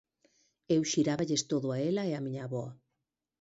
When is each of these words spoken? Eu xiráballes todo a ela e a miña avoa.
Eu 0.75 0.81
xiráballes 0.91 1.41
todo 1.51 1.67
a 1.71 1.77
ela 1.89 2.03
e 2.09 2.11
a 2.15 2.23
miña 2.25 2.43
avoa. 2.45 2.71